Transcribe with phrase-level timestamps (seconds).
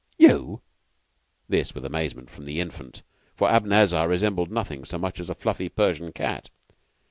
[0.17, 0.63] "You!"
[1.47, 3.03] This with amazement from the Infant,
[3.35, 6.49] for Abanazar resembled nothing so much as a fluffy Persian cat.